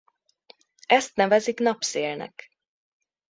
[0.85, 2.49] Ezt nevezik napszélnek.